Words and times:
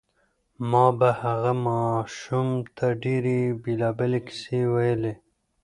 ما 0.71 0.85
به 0.99 1.09
هغه 1.21 1.51
ماشوم 1.65 2.47
ته 2.75 2.87
ډېرې 3.03 3.39
بېلابېلې 3.63 4.19
کیسې 4.27 4.59
ویلې 4.73 5.13